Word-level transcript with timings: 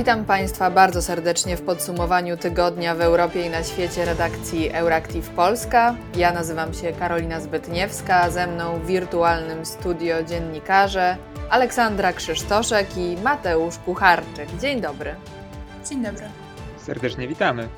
Witam 0.00 0.24
Państwa 0.24 0.70
bardzo 0.70 1.02
serdecznie 1.02 1.56
w 1.56 1.62
podsumowaniu 1.62 2.36
tygodnia 2.36 2.94
w 2.94 3.00
Europie 3.00 3.46
i 3.46 3.50
na 3.50 3.64
świecie 3.64 4.04
redakcji 4.04 4.70
Euractiv 4.70 5.30
Polska. 5.30 5.94
Ja 6.16 6.32
nazywam 6.32 6.74
się 6.74 6.92
Karolina 6.92 7.40
Zbytniewska, 7.40 8.20
a 8.20 8.30
ze 8.30 8.46
mną 8.46 8.78
w 8.78 8.86
wirtualnym 8.86 9.66
studio 9.66 10.22
dziennikarze 10.22 11.16
Aleksandra 11.50 12.12
Krzysztoszek 12.12 12.96
i 12.96 13.16
Mateusz 13.24 13.78
Kucharczyk. 13.78 14.48
Dzień 14.60 14.80
dobry. 14.80 15.14
Dzień 15.88 16.02
dobry. 16.02 16.24
Serdecznie 16.78 17.28
witamy. 17.28 17.68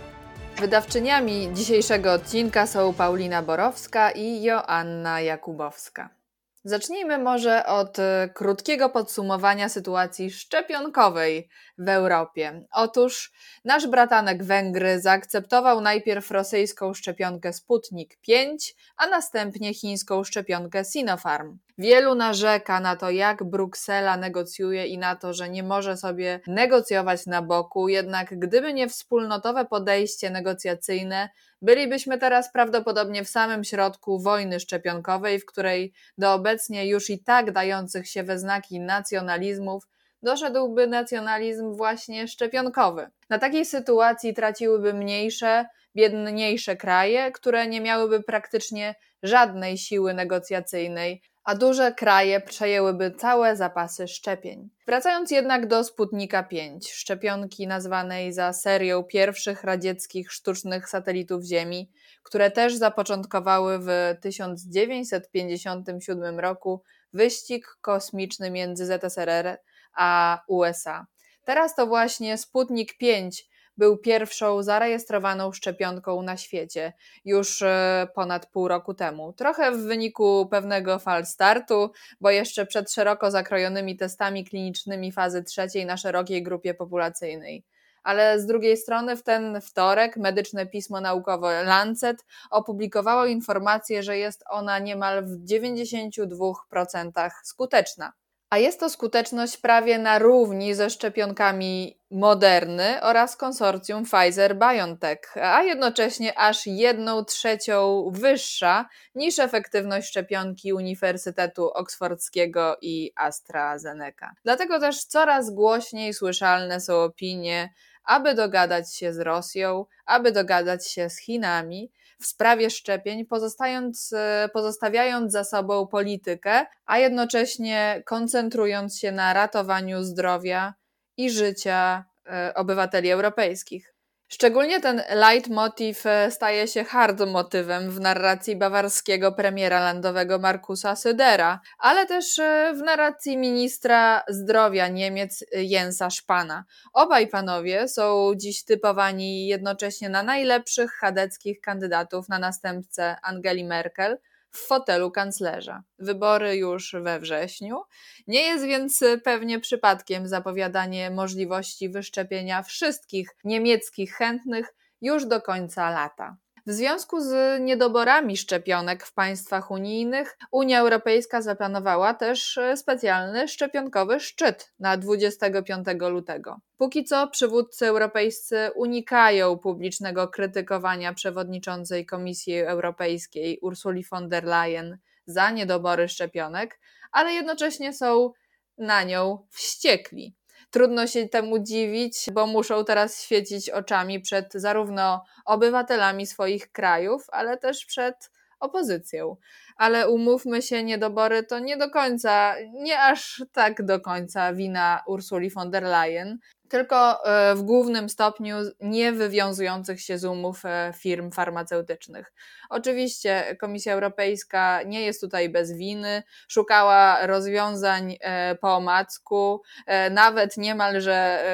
Wydawczyniami 0.57 1.50
dzisiejszego 1.54 2.12
odcinka 2.12 2.66
są 2.66 2.94
Paulina 2.94 3.43
Borowska 3.43 4.11
i 4.11 4.43
Joanna 4.43 5.20
Jakubowska. 5.20 6.22
Zacznijmy 6.64 7.18
może 7.18 7.66
od 7.66 7.98
e, 7.98 8.29
krótkiego 8.34 8.89
podsumowania 8.89 9.68
sytuacji 9.68 10.30
szczepionkowej 10.30 11.48
w 11.79 11.89
Europie. 11.89 12.67
Otóż 12.72 13.32
nasz 13.64 13.86
bratanek 13.86 14.44
Węgry 14.44 15.00
zaakceptował 15.00 15.80
najpierw 15.80 16.30
rosyjską 16.30 16.94
szczepionkę 16.94 17.53
Sputnik 17.53 18.17
5, 18.21 18.75
a 18.96 19.07
następnie 19.07 19.75
chińską 19.75 20.25
szczepionkę 20.25 20.85
Sinopharm. 20.85 21.58
Wielu 21.79 22.14
narzeka 22.14 22.80
na 22.80 22.96
to, 22.96 23.11
jak 23.11 23.44
Bruksela 23.44 24.16
negocjuje 24.16 24.86
i 24.86 24.99
na 24.99 25.16
to, 25.16 25.35
że 25.35 25.49
nie 25.49 25.63
może 25.63 25.96
sobie 25.96 26.40
negocjować 26.46 27.27
na 27.27 27.43
boku, 27.43 27.89
jednak 27.89 28.39
gdyby 28.39 28.75
nie 28.75 28.89
wspólnotowe 28.89 29.64
podejście 29.64 30.30
negocjacyjne, 30.30 31.29
bylibyśmy 31.63 32.19
teraz 32.19 32.52
prawdopodobnie 32.52 33.25
w 33.25 33.28
samym 33.28 33.64
środku 33.64 34.20
wojny 34.20 34.61
szczepionkowej, 34.61 35.41
w 35.41 35.47
której 35.47 35.92
do 36.19 36.34
obecnie 36.34 36.89
już 36.89 37.11
i 37.11 37.25
tak 37.25 37.52
dających 37.52 38.08
się 38.08 38.22
we 38.22 38.39
znaki 38.39 38.80
nacjonalizmów 38.80 39.89
doszedłby 40.22 40.86
nacjonalizm 40.86 41.74
właśnie 41.74 42.28
szczepionkowy. 42.28 43.10
Na 43.30 43.38
takiej 43.38 43.64
sytuacji 43.64 44.34
traciłyby 44.34 44.94
mniejsze, 44.94 45.66
biedniejsze 45.96 46.77
kraje, 46.77 47.33
które 47.33 47.66
nie 47.66 47.80
miałyby 47.80 48.22
praktycznie 48.22 48.94
żadnej 49.22 49.78
siły 49.78 50.14
negocjacyjnej, 50.14 51.22
a 51.44 51.55
duże 51.55 51.92
kraje 51.92 52.41
przejęłyby 52.41 53.11
całe 53.11 53.56
zapasy 53.56 54.08
szczepień. 54.08 54.70
Wracając 54.86 55.30
jednak 55.30 55.66
do 55.66 55.84
Sputnika 55.84 56.42
5, 56.42 56.92
szczepionki 56.92 57.66
nazwanej 57.66 58.33
za 58.33 58.52
serią 58.52 59.05
pierwszych 59.05 59.64
radzieckich 59.64 60.33
sztucznych 60.33 60.89
satelitów 60.89 61.44
Ziemi, 61.44 61.91
które 62.22 62.50
też 62.50 62.74
zapoczątkowały 62.74 63.78
w 63.78 63.89
1957 64.20 66.41
roku 66.41 66.83
wyścig 67.12 67.77
kosmiczny 67.80 68.50
między 68.50 68.86
ZSRR 68.86 69.58
a 69.94 70.38
USA. 70.46 71.06
Teraz 71.44 71.74
to 71.74 71.86
właśnie 71.86 72.38
Sputnik 72.38 72.98
5 72.98 73.52
był 73.76 73.98
pierwszą 73.98 74.62
zarejestrowaną 74.62 75.52
szczepionką 75.52 76.22
na 76.22 76.36
świecie 76.36 76.92
już 77.24 77.62
e, 77.62 78.08
ponad 78.14 78.46
pół 78.46 78.68
roku 78.68 78.94
temu. 78.94 79.32
Trochę 79.32 79.72
w 79.72 79.78
wyniku 79.78 80.48
pewnego 80.50 80.98
fal 80.98 81.26
startu, 81.26 81.90
bo 82.20 82.30
jeszcze 82.30 82.66
przed 82.66 82.92
szeroko 82.92 83.30
zakrojonymi 83.30 83.96
testami 83.96 84.44
klinicznymi 84.44 85.12
fazy 85.12 85.42
trzeciej 85.42 85.86
na 85.86 85.96
szerokiej 85.96 86.42
grupie 86.42 86.74
populacyjnej 86.74 87.64
ale 88.02 88.40
z 88.40 88.46
drugiej 88.46 88.77
strony 88.77 89.16
w 89.16 89.22
ten 89.22 89.60
wtorek 89.60 90.16
medyczne 90.16 90.66
pismo 90.66 91.00
naukowe 91.00 91.64
Lancet 91.64 92.24
opublikowało 92.50 93.27
informację, 93.27 94.02
że 94.02 94.18
jest 94.18 94.44
ona 94.50 94.78
niemal 94.78 95.24
w 95.24 95.44
92% 95.44 97.30
skuteczna 97.44 98.12
a 98.53 98.58
jest 98.58 98.81
to 98.81 98.91
skuteczność 98.91 99.56
prawie 99.56 99.98
na 99.98 100.19
równi 100.19 100.75
ze 100.75 100.91
szczepionkami 100.91 101.98
Moderny 102.11 103.03
oraz 103.03 103.36
konsorcjum 103.36 104.05
Pfizer-BioNTech, 104.05 105.19
a 105.42 105.63
jednocześnie 105.63 106.39
aż 106.39 106.67
jedną 106.67 107.24
trzecią 107.24 108.11
wyższa 108.11 108.89
niż 109.14 109.39
efektywność 109.39 110.08
szczepionki 110.08 110.73
Uniwersytetu 110.73 111.70
Oksfordzkiego 111.70 112.77
i 112.83 113.12
AstraZeneca. 113.17 114.33
Dlatego 114.45 114.80
też 114.80 115.05
coraz 115.05 115.51
głośniej 115.51 116.14
słyszalne 116.14 116.80
są 116.80 117.02
opinie, 117.02 117.73
aby 118.05 118.35
dogadać 118.35 118.96
się 118.96 119.12
z 119.12 119.18
Rosją, 119.18 119.86
aby 120.07 120.33
dogadać 120.33 120.91
się 120.91 121.11
z 121.11 121.18
Chinami, 121.20 121.92
w 122.22 122.27
sprawie 122.27 122.70
szczepień, 122.70 123.27
pozostając, 123.27 124.12
e, 124.12 124.48
pozostawiając 124.52 125.33
za 125.33 125.44
sobą 125.44 125.86
politykę, 125.86 126.66
a 126.86 126.98
jednocześnie 126.98 128.03
koncentrując 128.06 128.99
się 128.99 129.12
na 129.12 129.33
ratowaniu 129.33 130.03
zdrowia 130.03 130.75
i 131.16 131.31
życia 131.31 132.05
e, 132.27 132.55
obywateli 132.55 133.11
europejskich. 133.11 133.92
Szczególnie 134.34 134.81
ten 134.81 135.03
leitmotiv 135.15 136.06
e, 136.06 136.31
staje 136.31 136.69
się 136.69 136.84
hard 136.84 137.20
motywem 137.26 137.91
w 137.91 138.00
narracji 138.00 138.56
bawarskiego 138.56 139.32
premiera 139.32 139.81
landowego 139.81 140.38
Markusa 140.38 140.94
Södera, 140.94 141.59
ale 141.78 142.06
też 142.06 142.38
e, 142.38 142.72
w 142.75 142.78
narracji 142.78 143.37
ministra 143.37 144.22
zdrowia 144.28 144.88
Niemiec 144.88 145.44
e, 145.53 145.62
Jensa 145.62 146.10
Spana. 146.10 146.65
Obaj 146.93 147.28
panowie 147.28 147.88
są 147.88 148.32
dziś 148.37 148.65
typowani 148.65 149.47
jednocześnie 149.47 150.09
na 150.09 150.22
najlepszych 150.22 150.91
chadeckich 150.93 151.60
kandydatów 151.60 152.28
na 152.28 152.38
następcę 152.38 153.16
Angeli 153.22 153.64
Merkel– 153.64 154.19
w 154.53 154.59
fotelu 154.59 155.11
kanclerza. 155.11 155.83
Wybory 155.99 156.57
już 156.57 156.97
we 157.01 157.21
wrześniu. 157.21 157.83
Nie 158.27 158.41
jest 158.41 158.65
więc 158.65 159.05
pewnie 159.25 159.61
przypadkiem 159.61 160.29
zapowiadanie 160.29 161.11
możliwości 161.11 161.89
wyszczepienia 161.89 162.62
wszystkich 162.62 163.29
niemieckich 163.45 164.15
chętnych 164.15 164.75
już 165.01 165.27
do 165.27 165.41
końca 165.41 165.91
lata. 165.91 166.37
W 166.67 166.73
związku 166.73 167.21
z 167.21 167.61
niedoborami 167.61 168.37
szczepionek 168.37 169.06
w 169.06 169.15
państwach 169.15 169.71
unijnych, 169.71 170.39
Unia 170.50 170.81
Europejska 170.81 171.43
zaplanowała 171.43 172.15
też 172.15 172.59
e, 172.59 172.77
specjalny 172.77 173.49
szczepionkowy 173.49 174.21
szczyt 174.21 174.73
na 174.78 174.97
25 174.97 175.87
lutego. 176.11 176.61
Póki 176.77 177.05
co 177.05 177.28
przywódcy 177.28 177.87
europejscy 177.87 178.71
unikają 178.75 179.59
publicznego 179.59 180.28
krytykowania 180.28 181.15
przewodniczącej 181.15 182.06
Komisji 182.06 182.59
Europejskiej 182.59 183.59
Ursuli 183.62 184.05
von 184.11 184.29
der 184.29 184.44
Leyen 184.44 184.99
za 185.27 185.50
niedobory 185.50 186.09
szczepionek, 186.09 186.81
ale 187.12 187.33
jednocześnie 187.33 187.93
są 187.93 188.33
na 188.79 189.03
nią 189.03 189.47
wściekli. 189.50 190.34
Trudno 190.72 191.06
się 191.06 191.28
temu 191.28 191.59
dziwić, 191.59 192.27
bo 192.33 192.47
muszą 192.47 192.84
teraz 192.84 193.22
świecić 193.22 193.71
oczami 193.71 194.21
przed 194.21 194.53
zarówno 194.55 195.25
obywatelami 195.44 196.27
swoich 196.27 196.72
krajów, 196.72 197.27
ale 197.33 197.59
też 197.59 197.84
przed 197.84 198.31
opozycją. 198.60 199.37
Ale 199.77 200.11
umówmy 200.11 200.62
się, 200.62 200.82
niedobory 200.82 201.43
to 201.43 201.59
nie 201.59 201.77
do 201.77 201.91
końca, 201.91 202.55
nie 202.72 203.00
aż 203.00 203.44
tak 203.53 203.84
do 203.84 204.00
końca 204.00 204.53
wina 204.53 205.03
Ursuli 205.06 205.50
von 205.50 205.71
der 205.71 205.82
Leyen 205.82 206.38
tylko 206.72 207.27
e, 207.27 207.55
w 207.55 207.62
głównym 207.62 208.09
stopniu 208.09 208.56
nie 208.81 209.12
wywiązujących 209.12 210.00
się 210.00 210.19
z 210.19 210.25
umów 210.25 210.65
e, 210.65 210.93
firm 210.97 211.31
farmaceutycznych. 211.31 212.33
Oczywiście 212.71 213.56
Komisja 213.60 213.94
Europejska 213.94 214.82
nie 214.82 215.03
jest 215.03 215.21
tutaj 215.21 215.49
bez 215.49 215.72
winy, 215.72 216.22
szukała 216.49 217.27
rozwiązań 217.27 218.16
e, 218.21 218.55
po 218.55 218.77
omacku, 218.77 219.62
nawet 220.11 220.56
niemalże 220.56 221.44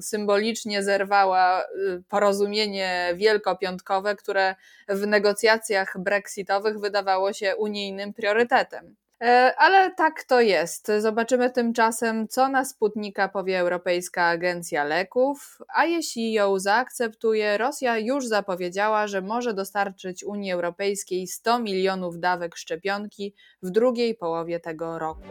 symbolicznie 0.00 0.82
zerwała 0.82 1.64
porozumienie 2.08 3.12
wielkopiątkowe, 3.16 4.16
które 4.16 4.54
w 4.88 5.06
negocjacjach 5.06 5.96
brexitowych 5.98 6.80
wydawało 6.80 7.32
się 7.32 7.56
unijnym 7.56 8.14
priorytetem. 8.14 8.96
E, 9.20 9.54
ale 9.58 9.90
tak 9.90 10.24
to 10.24 10.40
jest. 10.40 10.92
Zobaczymy 10.98 11.50
tymczasem, 11.50 12.28
co 12.28 12.48
na 12.48 12.64
Sputnika 12.64 13.28
powie 13.28 13.58
Europejska 13.58 14.24
Agencja 14.24 14.84
Leków, 14.84 15.58
a 15.74 15.84
jeśli 15.84 16.32
ją 16.32 16.58
zaakceptuje, 16.58 17.58
Rosja 17.58 17.98
już 17.98 18.26
zapowiedziała, 18.26 19.06
że 19.06 19.22
może 19.22 19.54
dostarczyć 19.54 20.24
Unii 20.24 20.52
Europejskiej 20.52 21.26
100 21.26 21.58
milionów 21.58 22.18
dawek 22.18 22.56
szczepionki 22.56 23.34
w 23.62 23.70
drugiej 23.70 24.14
połowie 24.14 24.60
tego 24.60 24.98
roku. 24.98 25.28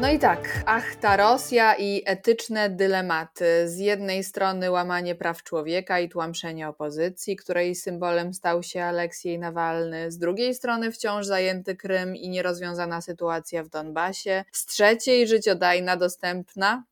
No 0.00 0.10
i 0.10 0.18
tak, 0.18 0.62
ach, 0.66 0.96
ta 0.96 1.16
Rosja 1.16 1.74
i 1.74 2.02
etyczne 2.06 2.70
dylematy. 2.70 3.68
Z 3.68 3.78
jednej 3.78 4.24
strony 4.24 4.70
łamanie 4.70 5.14
praw 5.14 5.42
człowieka 5.42 6.00
i 6.00 6.08
tłamszenie 6.08 6.68
opozycji, 6.68 7.36
której 7.36 7.74
symbolem 7.74 8.34
stał 8.34 8.62
się 8.62 8.82
Aleksiej 8.82 9.38
Nawalny, 9.38 10.10
z 10.10 10.18
drugiej 10.18 10.54
strony 10.54 10.92
wciąż 10.92 11.26
zajęty 11.26 11.76
Krym 11.76 12.16
i 12.16 12.28
nierozwiązana 12.28 13.00
sytuacja 13.00 13.62
w 13.62 13.68
Donbasie, 13.68 14.44
z 14.52 14.66
trzeciej 14.66 15.28
życiodajna, 15.28 15.96
dostępna 15.96 16.84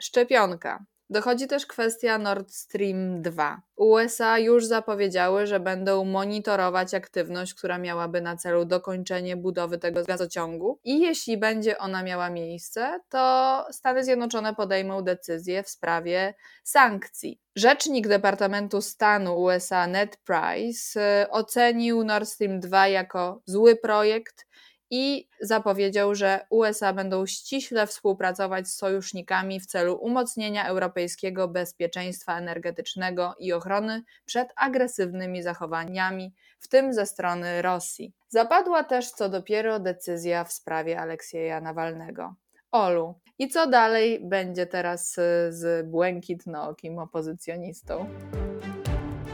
szczepionka. 0.00 0.84
Dochodzi 1.12 1.46
też 1.46 1.66
kwestia 1.66 2.18
Nord 2.18 2.52
Stream 2.52 3.22
2. 3.22 3.62
USA 3.76 4.38
już 4.38 4.66
zapowiedziały, 4.66 5.46
że 5.46 5.60
będą 5.60 6.04
monitorować 6.04 6.94
aktywność, 6.94 7.54
która 7.54 7.78
miałaby 7.78 8.20
na 8.20 8.36
celu 8.36 8.64
dokończenie 8.64 9.36
budowy 9.36 9.78
tego 9.78 10.04
gazociągu 10.04 10.78
i 10.84 11.00
jeśli 11.00 11.38
będzie 11.38 11.78
ona 11.78 12.02
miała 12.02 12.30
miejsce, 12.30 13.00
to 13.08 13.66
Stany 13.70 14.04
Zjednoczone 14.04 14.54
podejmą 14.54 15.02
decyzję 15.02 15.62
w 15.62 15.68
sprawie 15.68 16.34
sankcji. 16.64 17.40
Rzecznik 17.56 18.08
Departamentu 18.08 18.80
Stanu 18.80 19.42
USA 19.42 19.86
Ned 19.86 20.16
Price 20.16 21.22
y, 21.22 21.30
ocenił 21.30 22.04
Nord 22.04 22.28
Stream 22.28 22.60
2 22.60 22.88
jako 22.88 23.42
zły 23.46 23.76
projekt 23.76 24.46
i 24.94 25.28
zapowiedział, 25.40 26.14
że 26.14 26.46
USA 26.50 26.92
będą 26.92 27.26
ściśle 27.26 27.86
współpracować 27.86 28.68
z 28.68 28.76
sojusznikami 28.76 29.60
w 29.60 29.66
celu 29.66 29.94
umocnienia 29.94 30.66
europejskiego 30.66 31.48
bezpieczeństwa 31.48 32.38
energetycznego 32.38 33.34
i 33.38 33.52
ochrony 33.52 34.02
przed 34.24 34.48
agresywnymi 34.56 35.42
zachowaniami, 35.42 36.34
w 36.60 36.68
tym 36.68 36.92
ze 36.92 37.06
strony 37.06 37.62
Rosji. 37.62 38.12
Zapadła 38.28 38.84
też 38.84 39.10
co 39.10 39.28
dopiero 39.28 39.80
decyzja 39.80 40.44
w 40.44 40.52
sprawie 40.52 41.00
Aleksieja 41.00 41.60
Nawalnego. 41.60 42.34
Olu, 42.72 43.14
i 43.38 43.48
co 43.48 43.66
dalej 43.66 44.20
będzie 44.28 44.66
teraz 44.66 45.14
z 45.48 45.86
błękitnookim 45.86 46.98
opozycjonistą? 46.98 48.08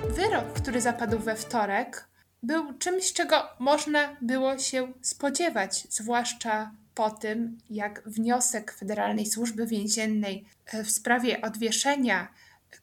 Wyrok, 0.09 0.53
który 0.63 0.81
zapadł 0.81 1.19
we 1.19 1.37
wtorek, 1.37 2.09
był 2.43 2.79
czymś, 2.79 3.13
czego 3.13 3.49
można 3.59 4.17
było 4.21 4.59
się 4.59 4.93
spodziewać, 5.03 5.87
zwłaszcza 5.91 6.73
po 6.95 7.11
tym, 7.11 7.59
jak 7.71 8.03
wniosek 8.07 8.73
Federalnej 8.73 9.27
Służby 9.27 9.67
Więziennej 9.67 10.45
e, 10.67 10.85
w 10.85 10.91
sprawie 10.91 11.41
odwieszenia 11.41 12.29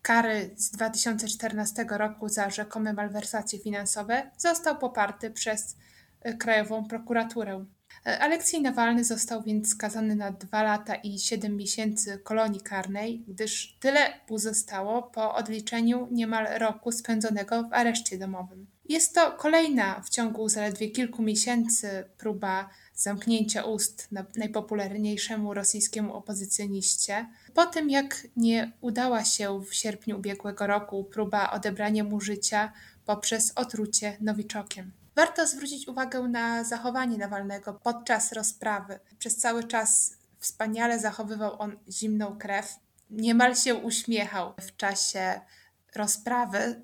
kary 0.02 0.50
z 0.56 0.72
2014 0.72 1.86
roku 1.90 2.30
za 2.30 2.50
rzekome 2.50 2.94
malwersacje 2.94 3.60
finansowe 3.60 4.31
został 4.38 4.78
poparty 4.78 5.31
przez 5.31 5.75
e, 6.22 6.34
Krajową 6.34 6.88
Prokuraturę. 6.88 7.66
E, 8.06 8.19
Aleksiej 8.19 8.62
Nawalny 8.62 9.04
został 9.04 9.44
więc 9.44 9.69
skazany 9.69 10.16
na 10.16 10.31
dwa 10.31 10.63
lata 10.63 10.96
i 10.96 11.19
siedem 11.19 11.57
miesięcy 11.57 12.19
kolonii 12.24 12.62
karnej, 12.62 13.24
gdyż 13.28 13.78
tyle 13.80 14.00
pozostało 14.28 15.04
po 15.04 15.36
odliczeniu 15.36 16.07
niemal 16.12 16.48
roku 16.60 16.92
spędzonego 16.92 17.63
w 17.63 17.74
areszcie 17.74 18.18
domowym. 18.18 18.75
Jest 18.89 19.15
to 19.15 19.31
kolejna 19.31 20.01
w 20.01 20.09
ciągu 20.09 20.49
zaledwie 20.49 20.89
kilku 20.89 21.23
miesięcy 21.23 22.09
próba 22.17 22.69
zamknięcia 22.95 23.63
ust 23.63 24.07
najpopularniejszemu 24.35 25.53
rosyjskiemu 25.53 26.13
opozycjoniście. 26.13 27.29
Po 27.53 27.65
tym, 27.65 27.89
jak 27.89 28.27
nie 28.35 28.71
udała 28.81 29.23
się 29.23 29.61
w 29.61 29.73
sierpniu 29.73 30.17
ubiegłego 30.17 30.67
roku 30.67 31.03
próba 31.03 31.51
odebrania 31.51 32.03
mu 32.03 32.21
życia 32.21 32.73
poprzez 33.05 33.51
otrucie 33.55 34.17
nowiczokiem. 34.21 34.91
Warto 35.15 35.47
zwrócić 35.47 35.87
uwagę 35.87 36.21
na 36.21 36.63
zachowanie 36.63 37.17
Nawalnego 37.17 37.73
podczas 37.73 38.31
rozprawy. 38.31 38.99
Przez 39.19 39.37
cały 39.37 39.63
czas 39.63 40.13
wspaniale 40.39 40.99
zachowywał 40.99 41.61
on 41.61 41.77
zimną 41.89 42.37
krew, 42.37 42.75
niemal 43.09 43.55
się 43.55 43.75
uśmiechał 43.75 44.53
w 44.61 44.75
czasie 44.75 45.41
rozprawy, 45.95 46.81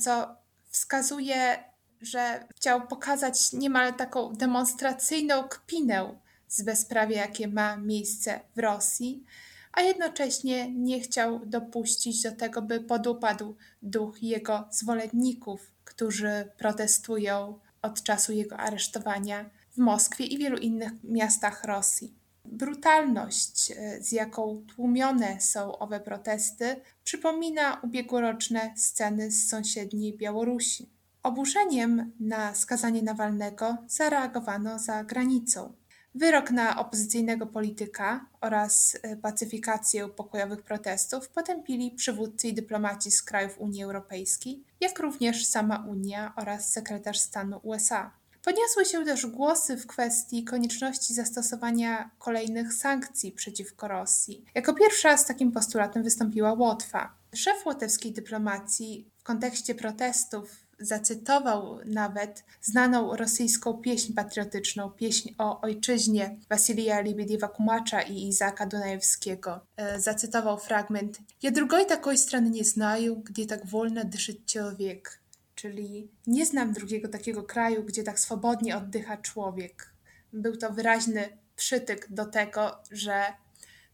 co 0.00 0.41
wskazuje, 0.72 1.64
że 2.00 2.46
chciał 2.56 2.86
pokazać 2.86 3.52
niemal 3.52 3.94
taką 3.94 4.32
demonstracyjną 4.32 5.48
kpinę 5.48 6.18
z 6.48 6.62
bezprawia, 6.62 7.20
jakie 7.20 7.48
ma 7.48 7.76
miejsce 7.76 8.40
w 8.56 8.58
Rosji, 8.58 9.24
a 9.72 9.80
jednocześnie 9.80 10.72
nie 10.72 11.00
chciał 11.00 11.46
dopuścić 11.46 12.22
do 12.22 12.32
tego, 12.32 12.62
by 12.62 12.80
podupadł 12.80 13.56
duch 13.82 14.22
jego 14.22 14.68
zwolenników, 14.70 15.72
którzy 15.84 16.48
protestują 16.58 17.58
od 17.82 18.02
czasu 18.02 18.32
jego 18.32 18.56
aresztowania 18.56 19.50
w 19.70 19.78
Moskwie 19.78 20.24
i 20.24 20.38
wielu 20.38 20.58
innych 20.58 20.92
miastach 21.04 21.64
Rosji. 21.64 22.21
Brutalność, 22.44 23.70
e, 23.70 24.02
z 24.02 24.12
jaką 24.12 24.64
tłumione 24.74 25.40
są 25.40 25.78
owe 25.78 26.00
protesty, 26.00 26.76
przypomina 27.04 27.80
ubiegłoroczne 27.82 28.74
sceny 28.76 29.30
z 29.30 29.48
sąsiedniej 29.48 30.16
Białorusi. 30.16 30.90
Oburzeniem 31.22 32.12
na 32.20 32.54
skazanie 32.54 33.02
Nawalnego 33.02 33.76
zareagowano 33.88 34.78
za 34.78 35.04
granicą. 35.04 35.72
Wyrok 36.14 36.50
na 36.50 36.78
opozycyjnego 36.78 37.46
polityka 37.46 38.26
oraz 38.40 38.96
e, 39.02 39.16
pacyfikację 39.16 40.08
pokojowych 40.08 40.62
protestów 40.62 41.28
potępili 41.28 41.90
przywódcy 41.90 42.48
i 42.48 42.54
dyplomaci 42.54 43.10
z 43.10 43.22
krajów 43.22 43.58
Unii 43.58 43.82
Europejskiej, 43.82 44.64
jak 44.80 44.98
również 44.98 45.46
sama 45.46 45.86
Unia 45.88 46.32
oraz 46.36 46.72
sekretarz 46.72 47.18
stanu 47.18 47.60
USA. 47.62 48.21
Podniosły 48.42 48.84
się 48.84 49.04
też 49.04 49.26
głosy 49.26 49.76
w 49.76 49.86
kwestii 49.86 50.44
konieczności 50.44 51.14
zastosowania 51.14 52.10
kolejnych 52.18 52.74
sankcji 52.74 53.32
przeciwko 53.32 53.88
Rosji. 53.88 54.44
Jako 54.54 54.74
pierwsza 54.74 55.16
z 55.16 55.26
takim 55.26 55.52
postulatem 55.52 56.02
wystąpiła 56.02 56.52
Łotwa. 56.52 57.14
Szef 57.34 57.66
łotewskiej 57.66 58.12
dyplomacji 58.12 59.10
w 59.18 59.22
kontekście 59.22 59.74
protestów 59.74 60.50
zacytował 60.78 61.78
nawet 61.84 62.44
znaną 62.62 63.16
rosyjską 63.16 63.74
pieśń 63.74 64.12
patriotyczną, 64.12 64.90
pieśń 64.90 65.34
o 65.38 65.60
ojczyźnie 65.60 66.36
Wasilija 66.50 67.00
Libediewa 67.00 67.48
Kumacza 67.48 68.02
i 68.02 68.28
Izaka 68.28 68.66
Dunajewskiego. 68.66 69.60
E, 69.76 70.00
zacytował 70.00 70.58
fragment 70.58 71.18
Ja 71.42 71.50
drugoj 71.50 71.86
takiej 71.86 72.18
strony 72.18 72.50
nie 72.50 72.64
znaję, 72.64 73.16
gdzie 73.24 73.46
tak 73.46 73.66
wolno 73.66 74.04
dyszy 74.04 74.34
człowiek. 74.46 75.21
Czyli 75.62 76.10
nie 76.26 76.46
znam 76.46 76.72
drugiego 76.72 77.08
takiego 77.08 77.42
kraju, 77.42 77.84
gdzie 77.84 78.02
tak 78.02 78.20
swobodnie 78.20 78.76
oddycha 78.76 79.16
człowiek. 79.16 79.92
Był 80.32 80.56
to 80.56 80.72
wyraźny 80.72 81.38
przytyk 81.56 82.12
do 82.12 82.26
tego, 82.26 82.78
że 82.90 83.24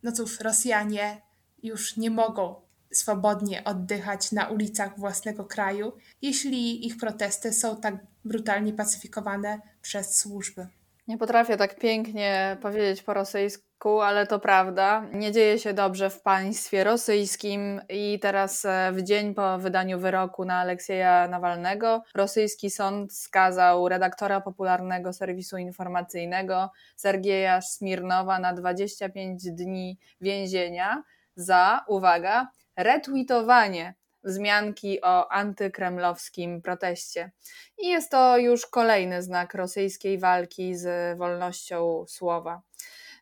no 0.03 0.13
cóż, 0.13 0.41
Rosjanie 0.41 1.23
już 1.63 1.97
nie 1.97 2.11
mogą 2.11 2.55
swobodnie 2.93 3.65
oddychać 3.65 4.33
na 4.33 4.49
ulicach 4.49 4.99
własnego 4.99 5.45
kraju, 5.45 5.93
jeśli 6.23 6.87
ich 6.87 6.97
protesty 6.97 7.53
są 7.53 7.81
tak 7.81 7.95
brutalnie 8.25 8.73
pacyfikowane 8.73 9.61
przez 9.83 10.17
służby. 10.17 10.67
Nie 11.09 11.19
potrafię 11.19 11.57
tak 11.57 11.77
pięknie 11.77 12.57
powiedzieć 12.63 13.03
po 13.03 13.15
rosyjsku, 13.15 14.01
ale 14.01 14.27
to 14.27 14.41
prawda. 14.41 15.07
Nie 15.13 15.33
dzieje 15.33 15.59
się 15.59 15.75
dobrze 15.75 16.11
w 16.11 16.23
państwie 16.23 16.85
rosyjskim 16.85 17.81
i 17.89 18.19
teraz 18.23 18.65
e, 18.65 18.93
w 18.93 19.03
dzień 19.03 19.35
po 19.35 19.59
wydaniu 19.59 19.99
wyroku 19.99 20.45
na 20.45 20.59
Aleksieja 20.59 21.29
Nawalnego 21.29 22.03
rosyjski 22.15 22.71
sąd 22.71 23.15
skazał 23.15 23.89
redaktora 23.89 24.41
popularnego 24.41 25.13
serwisu 25.13 25.57
informacyjnego 25.57 26.71
Sergieja 26.97 27.61
Smirnowa 27.61 28.39
na 28.39 28.53
25 28.53 29.43
dni 29.53 29.99
więzienia 30.21 31.03
za, 31.37 31.85
uwaga, 31.89 32.49
retweetowanie 32.77 33.95
wzmianki 34.25 35.03
o 35.03 35.33
antykremlowskim 35.33 36.63
proteście. 36.63 37.31
I 37.79 37.89
jest 37.89 38.11
to 38.11 38.39
już 38.39 38.67
kolejny 38.67 39.23
znak 39.23 39.55
rosyjskiej 39.55 40.19
walki 40.19 40.75
z 40.75 41.19
wolnością 41.19 42.05
słowa. 42.09 42.63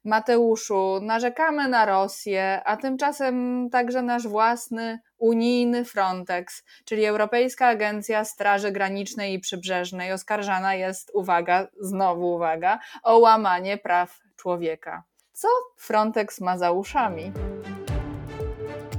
Mateuszu, 0.07 1.01
narzekamy 1.03 1.69
na 1.69 1.87
Rosję, 1.87 2.63
a 2.65 2.77
tymczasem 2.77 3.69
także 3.71 4.03
nasz 4.03 4.29
własny 4.29 4.99
unijny 5.19 5.85
Frontex, 5.85 6.65
czyli 6.85 7.05
Europejska 7.05 7.67
Agencja 7.67 8.25
Straży 8.25 8.73
Granicznej 8.73 9.33
i 9.35 9.41
Przybrzeżnej, 9.41 10.13
oskarżana 10.13 10.75
jest, 10.75 11.11
uwaga, 11.15 11.69
znowu 11.81 12.35
uwaga, 12.35 12.79
o 13.03 13.19
łamanie 13.19 13.79
praw 13.79 14.21
człowieka. 14.37 15.03
Co 15.33 15.49
Frontex 15.77 16.41
ma 16.41 16.59
za 16.59 16.73
uszami? 16.73 17.33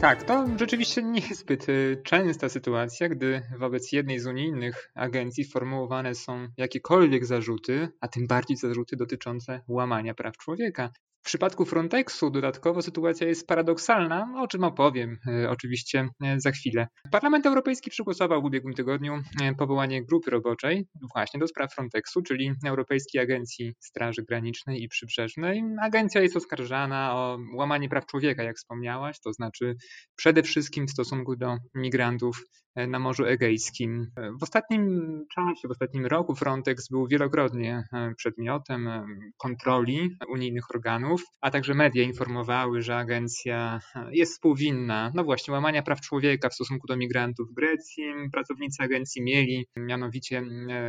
Tak, 0.01 0.23
to 0.23 0.45
rzeczywiście 0.59 1.03
niezbyt 1.03 1.69
y, 1.69 2.01
częsta 2.03 2.49
sytuacja, 2.49 3.09
gdy 3.09 3.41
wobec 3.59 3.91
jednej 3.91 4.19
z 4.19 4.27
unijnych 4.27 4.91
agencji 4.95 5.45
formułowane 5.45 6.15
są 6.15 6.47
jakiekolwiek 6.57 7.25
zarzuty, 7.25 7.89
a 8.01 8.07
tym 8.07 8.27
bardziej 8.27 8.57
zarzuty 8.57 8.95
dotyczące 8.95 9.61
łamania 9.67 10.13
praw 10.13 10.37
człowieka. 10.37 10.89
W 11.27 11.29
przypadku 11.29 11.65
Frontexu 11.65 12.29
dodatkowo 12.29 12.81
sytuacja 12.81 13.27
jest 13.27 13.47
paradoksalna, 13.47 14.27
o 14.37 14.47
czym 14.47 14.63
opowiem 14.63 15.17
e, 15.27 15.49
oczywiście 15.49 16.07
e, 16.23 16.39
za 16.39 16.51
chwilę. 16.51 16.87
Parlament 17.11 17.45
Europejski 17.45 17.89
przegłosował 17.89 18.41
w 18.41 18.45
ubiegłym 18.45 18.73
tygodniu 18.73 19.21
powołanie 19.57 20.05
grupy 20.05 20.31
roboczej 20.31 20.87
właśnie 21.13 21.39
do 21.39 21.47
spraw 21.47 21.73
Frontexu, 21.73 22.21
czyli 22.21 22.51
Europejskiej 22.65 23.21
Agencji 23.21 23.73
Straży 23.79 24.23
Granicznej 24.23 24.83
i 24.83 24.87
Przybrzeżnej. 24.87 25.63
Agencja 25.81 26.21
jest 26.21 26.35
oskarżana 26.37 27.15
o 27.15 27.37
łamanie 27.55 27.89
praw 27.89 28.05
człowieka, 28.05 28.43
jak 28.43 28.57
wspomniałaś, 28.57 29.19
to 29.19 29.33
znaczy 29.33 29.75
przede 30.15 30.43
wszystkim 30.43 30.87
w 30.87 30.91
stosunku 30.91 31.35
do 31.35 31.57
migrantów 31.75 32.43
na 32.87 32.99
Morzu 32.99 33.25
Egejskim. 33.25 34.11
W 34.39 34.43
ostatnim 34.43 35.25
czasie, 35.35 35.67
w 35.67 35.71
ostatnim 35.71 36.05
roku 36.05 36.35
Frontex 36.35 36.89
był 36.89 37.07
wielokrotnie 37.07 37.83
przedmiotem 38.17 38.89
kontroli 39.37 40.09
unijnych 40.29 40.71
organów, 40.75 41.23
a 41.41 41.51
także 41.51 41.73
media 41.73 42.03
informowały, 42.03 42.81
że 42.81 42.97
agencja 42.97 43.79
jest 44.11 44.33
współwinna, 44.33 45.11
no 45.15 45.23
właśnie, 45.23 45.53
łamania 45.53 45.83
praw 45.83 46.01
człowieka 46.01 46.49
w 46.49 46.53
stosunku 46.53 46.87
do 46.87 46.97
migrantów 46.97 47.49
w 47.49 47.53
Grecji. 47.53 48.03
Pracownicy 48.31 48.83
agencji 48.83 49.21
mieli 49.21 49.65
mianowicie 49.77 50.41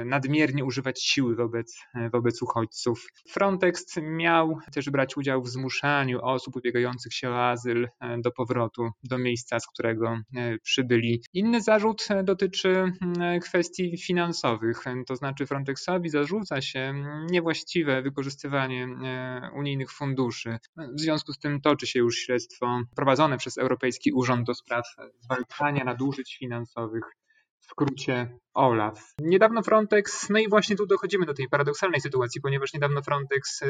nadmiernie 0.05 0.65
używać 0.65 1.03
siły 1.03 1.37
wobec, 1.37 1.79
wobec 2.13 2.43
uchodźców. 2.43 3.07
Frontex 3.29 3.97
miał 4.03 4.59
też 4.73 4.91
brać 4.91 5.17
udział 5.17 5.43
w 5.43 5.49
zmuszaniu 5.49 6.19
osób 6.23 6.57
ubiegających 6.57 7.15
się 7.15 7.31
o 7.31 7.49
azyl 7.49 7.89
e, 8.01 8.19
do 8.21 8.31
powrotu 8.31 8.91
do 9.03 9.19
miejsca, 9.19 9.61
z 9.61 9.67
którego 9.67 10.19
e, 10.37 10.59
przybyli. 10.59 11.23
Inny 11.33 11.61
zarzut 11.61 11.78
e, 12.11 12.25
dotyczy 12.25 12.93
kwestii 13.43 13.99
finansowych, 13.99 14.85
to 15.07 15.17
znaczy 15.17 15.47
Frontexowi 15.47 16.09
zarzuca 16.09 16.61
się 16.61 16.95
niewłaściwe 17.31 18.03
wykorzystywanie 18.03 18.89
unijnych 19.55 19.93
funduszy. 19.93 20.59
W 20.77 21.01
związku 21.01 21.33
z 21.33 21.39
tym 21.39 21.61
toczy 21.61 21.87
się 21.87 21.99
już 21.99 22.19
śledztwo 22.19 22.81
prowadzone 22.97 23.39
przez 23.39 23.59
Europejski 23.59 24.13
Urząd 24.13 24.47
do 24.47 24.55
Spraw 24.55 24.85
Zwalczania 25.21 25.85
Nadużyć 25.85 26.37
Finansowych 26.39 27.05
skrócie 27.71 28.39
OLAF. 28.55 29.15
Niedawno 29.21 29.63
Frontex, 29.63 30.31
no 30.31 30.39
i 30.39 30.49
właśnie 30.49 30.77
tu 30.77 30.87
dochodzimy 30.87 31.27
do 31.27 31.35
tej 31.35 31.49
paradoksalnej 31.49 32.01
sytuacji, 32.01 32.41
ponieważ 32.41 32.75
niedawno 32.75 33.03
Frontex 33.03 33.61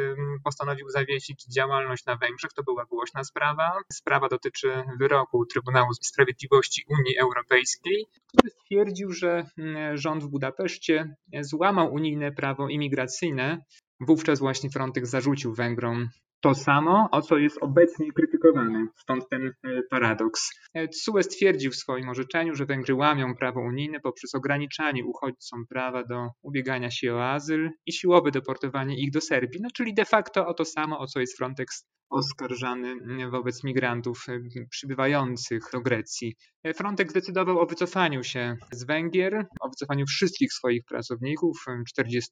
postanowił 0.45 0.89
zawiesić 0.89 1.45
działalność 1.55 2.07
na 2.07 2.17
Węgrzech. 2.17 2.53
To 2.53 2.63
była 2.63 2.85
głośna 2.85 3.25
sprawa. 3.25 3.73
Sprawa 3.93 4.29
dotyczy 4.29 4.83
wyroku 4.99 5.47
Trybunału 5.47 5.95
Sprawiedliwości 5.95 6.85
Unii 6.89 7.19
Europejskiej, 7.19 8.07
który 8.27 8.51
stwierdził, 8.51 9.13
że 9.13 9.47
rząd 9.95 10.25
w 10.25 10.29
Budapeszcie 10.29 11.15
złamał 11.41 11.93
unijne 11.93 12.33
prawo 12.33 12.69
imigracyjne. 12.69 13.65
Wówczas 14.01 14.39
właśnie 14.39 14.71
Frontex 14.71 15.09
zarzucił 15.11 15.55
Węgrom 15.55 16.09
to 16.41 16.55
samo, 16.55 17.09
o 17.13 17.23
co 17.23 17.39
jest 17.39 17.59
obecnie 17.61 18.13
krytykowane. 18.13 18.87
Stąd 18.97 19.29
ten 19.29 19.47
e, 19.47 19.83
paradoks. 19.91 20.51
TSUE 20.91 21.23
stwierdził 21.23 21.71
w 21.71 21.77
swoim 21.77 22.09
orzeczeniu, 22.09 22.55
że 22.55 22.67
Węgry 22.67 22.95
łamią 22.95 23.35
prawo 23.35 23.61
unijne 23.61 24.01
poprzez 24.01 24.35
ograniczanie 24.35 25.05
uchodźcom 25.05 25.67
prawa 25.67 26.05
do 26.05 26.29
ubiegania 26.43 26.91
się 26.91 27.15
o 27.15 27.31
azyl 27.31 27.71
i 27.87 27.93
siłowe 27.93 28.31
deportowanie 28.31 28.99
ich 28.99 29.11
do 29.11 29.21
Serbii, 29.21 29.61
no 29.63 29.69
czyli 29.75 29.95
de 29.95 30.05
facto 30.05 30.47
o 30.47 30.55
to 30.55 30.65
samo, 30.65 30.99
o 30.99 31.07
co 31.07 31.21
jest 31.21 31.37
Frontex 31.37 31.85
oskarżany 32.11 32.97
wobec 33.31 33.65
migrantów 33.65 34.27
e, 34.29 34.41
przybywających 34.71 35.63
do 35.73 35.81
Grecji. 35.81 36.37
E, 36.65 36.75
Frontex 36.75 37.11
zdecydował 37.11 37.59
o 37.59 37.67
wycofaniu 37.67 38.25
się 38.25 38.57
z 38.73 38.85
Węgier, 38.85 39.47
o 39.61 39.69
wycofaniu 39.69 40.07
wszystkich 40.07 40.53
swoich 40.53 40.85
pracowników, 40.85 41.65
40 41.89 42.31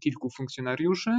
kilku 0.00 0.30
funkcjonariuszy. 0.30 1.10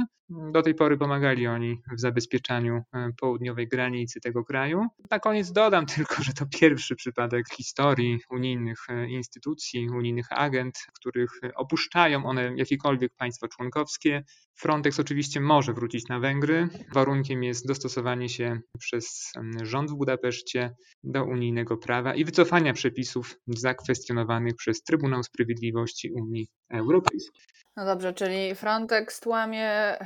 Do 0.52 0.62
tej 0.62 0.74
pory 0.74 0.98
pomagali 0.98 1.46
oni 1.46 1.82
w 1.96 2.00
zabezpieczaniu 2.00 2.82
e, 2.92 3.10
południowej 3.20 3.68
granicy 3.68 4.20
tego 4.20 4.44
kraju. 4.44 4.86
Na 5.10 5.18
koniec 5.18 5.52
dodam 5.52 5.86
tylko, 5.96 6.22
że 6.22 6.32
to 6.32 6.46
pierwszy 6.46 6.96
przypadek 6.96 7.48
w 7.48 7.54
historii 7.54 8.18
unijnych 8.30 8.78
e, 8.88 9.10
instytucji, 9.10 9.88
unijnych 9.88 10.26
agent, 10.30 10.78
których 10.94 11.30
opuszczają 11.54 12.24
one 12.26 12.52
jakiekolwiek 12.56 13.14
państwo 13.14 13.48
członkowskie. 13.48 14.24
Frontex 14.54 15.00
oczywiście 15.00 15.40
może 15.40 15.72
wrócić 15.72 16.08
na 16.08 16.20
Węgry. 16.20 16.68
Warunkiem 16.92 17.42
jest 17.42 17.66
dostosowanie 17.80 18.28
się 18.28 18.60
przez 18.78 19.32
rząd 19.62 19.90
w 19.90 19.94
Budapeszcie 19.94 20.70
do 21.04 21.24
unijnego 21.24 21.76
prawa 21.76 22.14
i 22.14 22.24
wycofania 22.24 22.72
przepisów 22.72 23.36
zakwestionowanych 23.46 24.54
przez 24.56 24.82
Trybunał 24.82 25.22
Sprawiedliwości 25.22 26.10
Unii 26.12 26.46
Europejskiej. 26.72 27.42
No 27.76 27.84
dobrze, 27.84 28.14
czyli 28.14 28.54
Frontex 28.54 29.26
łamie 29.26 29.96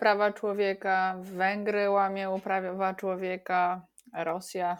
prawa 0.00 0.32
człowieka, 0.32 1.18
Węgry 1.22 1.90
łamie 1.90 2.40
prawa 2.44 2.94
człowieka, 2.94 3.86
Rosja 4.12 4.76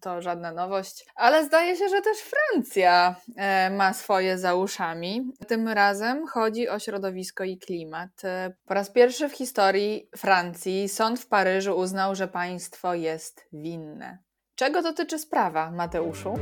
to 0.00 0.22
żadna 0.22 0.52
nowość, 0.52 1.06
ale 1.14 1.44
zdaje 1.44 1.76
się, 1.76 1.88
że 1.88 2.02
też 2.02 2.18
Francja 2.18 3.16
e, 3.36 3.70
ma 3.70 3.92
swoje 3.92 4.38
za 4.38 4.54
uszami. 4.54 5.32
Tym 5.48 5.68
razem 5.68 6.26
chodzi 6.26 6.68
o 6.68 6.78
środowisko 6.78 7.44
i 7.44 7.58
klimat. 7.58 8.22
Po 8.66 8.74
raz 8.74 8.90
pierwszy 8.90 9.28
w 9.28 9.32
historii 9.32 10.08
Francji 10.16 10.88
sąd 10.88 11.20
w 11.20 11.26
Paryżu 11.26 11.76
uznał, 11.76 12.14
że 12.14 12.28
państwo 12.28 12.94
jest 12.94 13.48
winne. 13.52 14.18
Czego 14.54 14.82
dotyczy 14.82 15.18
sprawa, 15.18 15.70
Mateuszu? 15.70 16.34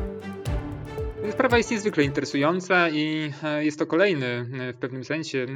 Sprawa 1.32 1.58
jest 1.58 1.70
niezwykle 1.70 2.04
interesująca 2.04 2.90
i 2.90 3.32
e, 3.42 3.64
jest 3.64 3.78
to 3.78 3.86
kolejny 3.86 4.26
e, 4.26 4.72
w 4.72 4.78
pewnym 4.78 5.04
sensie 5.04 5.38
e, 5.38 5.46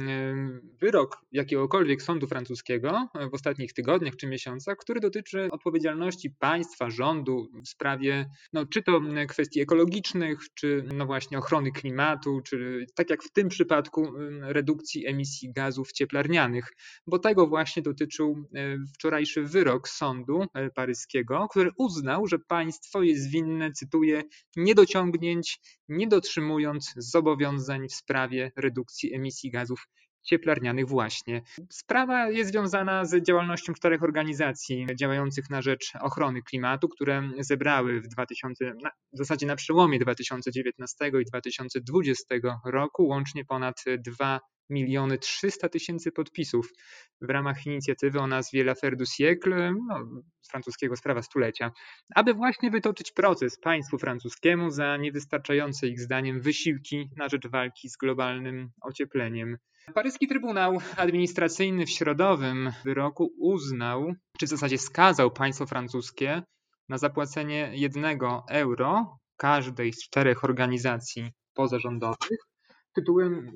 wyrok 0.81 1.17
jakiegokolwiek 1.31 2.01
sądu 2.01 2.27
francuskiego 2.27 3.07
w 3.31 3.33
ostatnich 3.33 3.73
tygodniach 3.73 4.15
czy 4.15 4.27
miesiącach, 4.27 4.77
który 4.77 4.99
dotyczy 4.99 5.47
odpowiedzialności 5.51 6.31
państwa, 6.31 6.89
rządu 6.89 7.47
w 7.65 7.69
sprawie, 7.69 8.29
no, 8.53 8.65
czy 8.65 8.83
to 8.83 9.01
kwestii 9.27 9.61
ekologicznych, 9.61 10.39
czy 10.53 10.83
no 10.93 11.05
właśnie 11.05 11.37
ochrony 11.37 11.71
klimatu, 11.71 12.41
czy 12.41 12.85
tak 12.95 13.09
jak 13.09 13.23
w 13.23 13.31
tym 13.31 13.49
przypadku 13.49 14.13
redukcji 14.41 15.07
emisji 15.07 15.53
gazów 15.53 15.91
cieplarnianych, 15.91 16.65
bo 17.07 17.19
tego 17.19 17.47
właśnie 17.47 17.81
dotyczył 17.81 18.49
wczorajszy 18.93 19.43
wyrok 19.43 19.89
sądu 19.89 20.45
paryskiego, 20.75 21.47
który 21.51 21.69
uznał, 21.77 22.27
że 22.27 22.39
państwo 22.39 23.01
jest 23.01 23.29
winne, 23.31 23.71
cytuję, 23.71 24.23
niedociągnięć 24.55 25.58
nie 25.89 26.07
dotrzymując 26.07 26.93
zobowiązań 26.97 27.87
w 27.87 27.93
sprawie 27.93 28.51
redukcji 28.55 29.13
emisji 29.13 29.51
gazów 29.51 29.87
cieplarnianych 30.23 30.87
właśnie. 30.87 31.41
Sprawa 31.69 32.29
jest 32.29 32.51
związana 32.51 33.05
z 33.05 33.23
działalnością 33.23 33.73
czterech 33.73 34.03
organizacji 34.03 34.87
działających 34.95 35.49
na 35.49 35.61
rzecz 35.61 35.93
ochrony 36.01 36.41
klimatu, 36.41 36.89
które 36.89 37.29
zebrały 37.39 38.01
w 38.01 38.07
2000, 38.07 38.73
w 39.13 39.17
zasadzie 39.17 39.47
na 39.47 39.55
przełomie 39.55 39.99
2019 39.99 41.11
i 41.21 41.25
2020 41.25 42.35
roku 42.65 43.07
łącznie 43.07 43.45
ponad 43.45 43.83
2 43.99 44.39
miliony 44.69 45.17
300 45.17 45.69
tysięcy 45.69 46.11
podpisów 46.11 46.73
w 47.21 47.29
ramach 47.29 47.65
inicjatywy 47.65 48.19
o 48.19 48.27
nazwie 48.27 48.63
L'Affaire 48.63 48.95
du 48.95 49.05
siècle, 49.05 49.73
no, 49.87 50.23
z 50.41 50.49
francuskiego 50.49 50.95
sprawa 50.95 51.21
stulecia, 51.21 51.71
aby 52.15 52.33
właśnie 52.33 52.71
wytoczyć 52.71 53.11
proces 53.11 53.59
państwu 53.59 53.97
francuskiemu 53.97 54.69
za 54.69 54.97
niewystarczające 54.97 55.87
ich 55.87 55.99
zdaniem 55.99 56.41
wysiłki 56.41 57.09
na 57.17 57.29
rzecz 57.29 57.47
walki 57.47 57.89
z 57.89 57.97
globalnym 57.97 58.69
ociepleniem. 58.81 59.57
Paryski 59.93 60.27
Trybunał 60.27 60.77
Administracyjny 60.97 61.85
w 61.85 61.89
środowym 61.89 62.71
wyroku 62.85 63.33
uznał, 63.39 64.13
czy 64.39 64.45
w 64.45 64.49
zasadzie 64.49 64.77
skazał 64.77 65.31
państwo 65.31 65.65
francuskie 65.65 66.43
na 66.89 66.97
zapłacenie 66.97 67.71
jednego 67.73 68.43
euro 68.49 69.19
każdej 69.37 69.93
z 69.93 70.03
czterech 70.03 70.43
organizacji 70.43 71.31
pozarządowych 71.53 72.48
tytułem, 72.93 73.51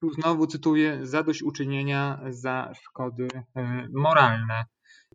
tu 0.00 0.10
znowu 0.10 0.46
cytuję, 0.46 1.06
zadośćuczynienia 1.06 2.20
za 2.28 2.72
szkody 2.74 3.28
e, 3.56 3.88
moralne. 3.92 4.64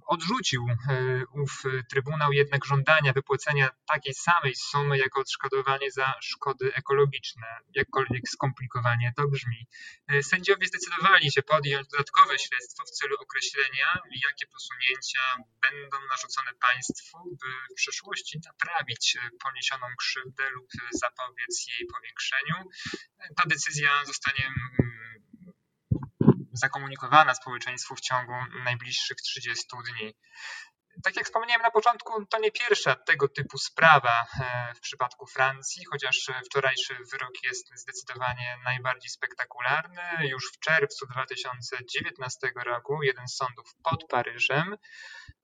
Odrzucił 0.05 0.67
e, 0.69 1.23
ów 1.31 1.63
Trybunał 1.89 2.31
jednak 2.31 2.65
żądania 2.65 3.13
wypłacenia 3.13 3.69
takiej 3.87 4.13
samej 4.13 4.55
sumy 4.55 4.97
jako 4.97 5.21
odszkodowanie 5.21 5.91
za 5.91 6.13
szkody 6.21 6.73
ekologiczne, 6.73 7.47
jakkolwiek 7.75 8.29
skomplikowanie 8.29 9.13
to 9.15 9.27
brzmi. 9.27 9.67
E, 10.07 10.23
sędziowie 10.23 10.67
zdecydowali 10.67 11.31
się 11.31 11.41
podjąć 11.41 11.87
dodatkowe 11.87 12.39
śledztwo 12.39 12.83
w 12.85 12.89
celu 12.89 13.15
określenia, 13.19 13.99
jakie 14.23 14.47
posunięcia 14.47 15.19
będą 15.61 15.97
narzucone 16.09 16.51
państwu, 16.59 17.17
by 17.41 17.47
w 17.71 17.75
przyszłości 17.75 18.39
naprawić 18.45 19.17
poniesioną 19.43 19.87
krzywdę 19.99 20.49
lub 20.49 20.67
zapobiec 20.91 21.67
jej 21.67 21.87
powiększeniu. 21.87 22.69
E, 23.19 23.33
ta 23.37 23.43
decyzja 23.47 24.05
zostanie 24.05 24.45
mm, 24.45 25.12
zakomunikowana 26.53 27.35
społeczeństwu 27.35 27.95
w 27.95 28.01
ciągu 28.01 28.33
najbliższych 28.63 29.17
30 29.17 29.65
dni. 29.85 30.13
Tak 31.03 31.15
jak 31.15 31.25
wspomniałem 31.25 31.61
na 31.61 31.71
początku, 31.71 32.25
to 32.25 32.39
nie 32.39 32.51
pierwsza 32.51 32.95
tego 32.95 33.27
typu 33.27 33.57
sprawa 33.57 34.25
e, 34.41 34.73
w 34.75 34.79
przypadku 34.79 35.25
Francji, 35.27 35.85
chociaż 35.91 36.31
wczorajszy 36.45 36.95
wyrok 37.11 37.43
jest 37.43 37.71
zdecydowanie 37.75 38.57
najbardziej 38.63 39.09
spektakularny. 39.09 40.27
Już 40.27 40.51
w 40.53 40.59
czerwcu 40.59 41.05
2019 41.07 42.51
roku 42.65 43.03
jeden 43.03 43.27
z 43.27 43.35
sądów 43.35 43.75
pod 43.83 44.07
Paryżem 44.09 44.77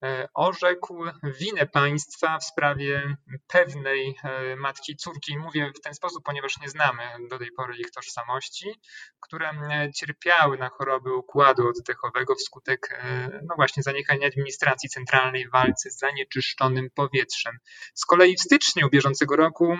E, 0.03 0.27
orzekł 0.33 1.03
winę 1.39 1.67
państwa 1.67 2.37
w 2.37 2.43
sprawie 2.43 3.15
pewnej 3.47 4.15
e, 4.23 4.55
matki 4.55 4.95
córki. 4.95 5.37
Mówię 5.37 5.71
w 5.75 5.81
ten 5.81 5.93
sposób, 5.93 6.23
ponieważ 6.23 6.59
nie 6.61 6.69
znamy 6.69 7.03
do 7.29 7.39
tej 7.39 7.51
pory 7.51 7.77
ich 7.77 7.91
tożsamości, 7.91 8.81
które 9.19 9.49
e, 9.49 9.91
cierpiały 9.95 10.57
na 10.57 10.69
choroby 10.69 11.13
układu 11.13 11.67
oddechowego 11.67 12.35
wskutek 12.35 13.03
no 13.49 13.55
właśnie 13.55 13.83
zaniechania 13.83 14.27
administracji 14.27 14.89
centralnej 14.89 15.38
w 15.47 15.51
walce 15.51 15.91
z 15.91 15.99
zanieczyszczonym 15.99 16.89
powietrzem. 16.95 17.57
Z 17.93 18.05
kolei 18.05 18.35
w 18.35 18.41
styczniu 18.41 18.89
bieżącego 18.89 19.35
roku 19.35 19.77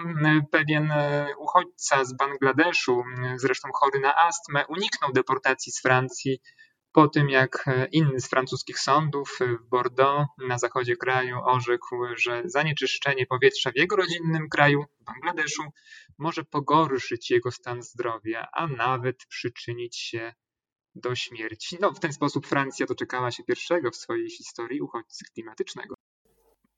pewien 0.52 0.94
uchodźca 1.38 2.06
z 2.06 2.14
Bangladeszu, 2.14 3.04
zresztą 3.36 3.70
chory 3.74 4.00
na 4.00 4.16
astmę, 4.16 4.66
uniknął 4.68 5.12
deportacji 5.12 5.72
z 5.72 5.82
Francji 5.82 6.42
po 6.92 7.08
tym 7.08 7.30
jak 7.30 7.68
e, 7.68 7.88
inny 7.92 8.20
z 8.20 8.30
francuskich 8.30 8.80
sądów 8.80 9.38
e, 9.42 9.46
w 9.48 9.70
Bordeaux 9.70 10.28
na 10.48 10.58
zachodzie 10.58 10.96
kraju 10.96 11.38
orzekł, 11.46 11.96
że 12.16 12.42
zanieczyszczenie 12.46 13.26
powietrza 13.26 13.72
w 13.72 13.76
jego 13.76 13.96
rodzinnym 13.96 14.50
kraju, 14.50 14.86
Bangladeszu, 15.00 15.64
może 16.18 16.44
pogorszyć 16.44 17.32
jego 17.32 17.52
stan 17.52 17.84
zdrowia, 17.84 18.48
a 18.54 18.68
nawet 18.68 19.26
przyczynić 19.26 19.98
się 19.98 20.34
do 21.00 21.16
śmierci. 21.16 21.78
No, 21.82 21.92
w 21.92 22.00
ten 22.00 22.14
sposób 22.14 22.48
Francja 22.48 22.86
doczekała 22.86 23.32
się 23.32 23.44
pierwszego 23.44 23.92
w 23.92 23.96
swojej 23.96 24.30
historii 24.30 24.82
uchodźcy 24.82 25.26
klimatycznego. 25.34 25.96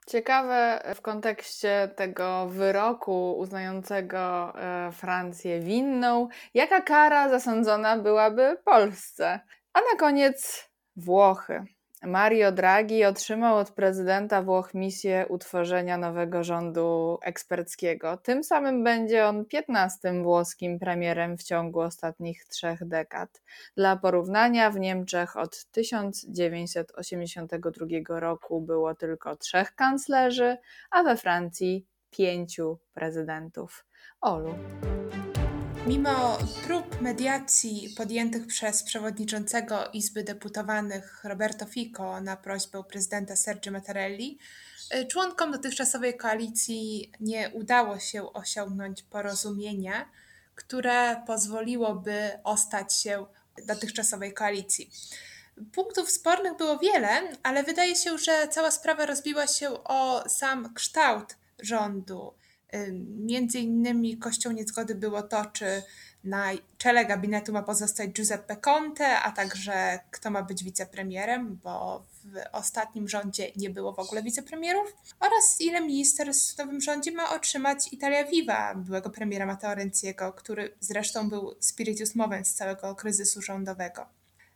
Ciekawe 0.07 0.83
w 0.95 1.01
kontekście 1.01 1.93
tego 1.95 2.47
wyroku 2.47 3.37
uznającego 3.37 4.53
e, 4.55 4.91
Francję 4.91 5.59
winną, 5.59 6.27
jaka 6.53 6.81
kara 6.81 7.29
zasądzona 7.29 7.97
byłaby 7.97 8.57
Polsce. 8.65 9.39
A 9.73 9.79
na 9.79 9.99
koniec 9.99 10.69
Włochy. 10.95 11.65
Mario 12.03 12.51
Draghi 12.51 13.05
otrzymał 13.05 13.57
od 13.57 13.71
prezydenta 13.71 14.41
Włoch 14.41 14.73
misję 14.73 15.25
utworzenia 15.29 15.97
nowego 15.97 16.43
rządu 16.43 17.17
eksperckiego. 17.21 18.17
Tym 18.17 18.43
samym 18.43 18.83
będzie 18.83 19.27
on 19.27 19.45
15 19.45 20.23
włoskim 20.23 20.79
premierem 20.79 21.37
w 21.37 21.43
ciągu 21.43 21.79
ostatnich 21.79 22.45
trzech 22.45 22.87
dekad. 22.87 23.41
Dla 23.77 23.95
porównania 23.95 24.71
w 24.71 24.79
Niemczech 24.79 25.37
od 25.37 25.65
1982 25.65 28.19
roku 28.19 28.61
było 28.61 28.95
tylko 28.95 29.35
trzech 29.35 29.75
kanclerzy, 29.75 30.57
a 30.91 31.03
we 31.03 31.17
Francji 31.17 31.85
pięciu 32.09 32.79
prezydentów. 32.93 33.85
Olu. 34.21 34.55
Mimo 35.87 36.37
prób 36.63 37.01
mediacji 37.01 37.93
podjętych 37.97 38.47
przez 38.47 38.83
przewodniczącego 38.83 39.89
Izby 39.93 40.23
Deputowanych 40.23 41.23
Roberto 41.23 41.65
Fico 41.65 42.21
na 42.21 42.37
prośbę 42.37 42.83
prezydenta 42.83 43.35
Sergio 43.35 43.71
Mattarelli, 43.71 44.37
y, 44.95 45.05
członkom 45.05 45.51
dotychczasowej 45.51 46.17
koalicji 46.17 47.11
nie 47.19 47.49
udało 47.49 47.99
się 47.99 48.33
osiągnąć 48.33 49.03
porozumienia, 49.03 50.09
które 50.55 51.23
pozwoliłoby 51.27 52.31
ostać 52.43 52.97
się 52.97 53.25
dotychczasowej 53.65 54.33
koalicji. 54.33 54.91
Punktów 55.73 56.11
spornych 56.11 56.57
było 56.57 56.77
wiele, 56.77 57.09
ale 57.43 57.63
wydaje 57.63 57.95
się, 57.95 58.17
że 58.17 58.47
cała 58.47 58.71
sprawa 58.71 59.05
rozbiła 59.05 59.47
się 59.47 59.83
o 59.83 60.29
sam 60.29 60.73
kształt 60.73 61.35
rządu 61.59 62.33
Między 63.17 63.59
innymi 63.59 64.17
kością 64.17 64.51
niezgody 64.51 64.95
było 64.95 65.23
to, 65.23 65.45
czy 65.45 65.83
na 66.23 66.49
czele 66.77 67.05
gabinetu 67.05 67.53
ma 67.53 67.63
pozostać 67.63 68.09
Giuseppe 68.09 68.55
Conte, 68.55 69.19
a 69.19 69.31
także 69.31 69.99
kto 70.11 70.31
ma 70.31 70.43
być 70.43 70.63
wicepremierem, 70.63 71.59
bo 71.63 72.05
w 72.23 72.35
ostatnim 72.51 73.07
rządzie 73.07 73.51
nie 73.55 73.69
było 73.69 73.93
w 73.93 73.99
ogóle 73.99 74.23
wicepremierów, 74.23 74.93
oraz 75.19 75.57
ile 75.59 75.81
ministerstw 75.81 76.55
w 76.55 76.57
nowym 76.57 76.81
rządzie 76.81 77.11
ma 77.11 77.35
otrzymać 77.35 77.93
Italia 77.93 78.25
Viva, 78.25 78.75
byłego 78.75 79.09
premiera 79.09 79.45
Matteo 79.45 79.75
Renziego, 79.75 80.33
który 80.33 80.75
zresztą 80.79 81.29
był 81.29 81.55
spiritus 81.59 82.15
movens 82.15 82.53
całego 82.53 82.95
kryzysu 82.95 83.41
rządowego. 83.41 84.05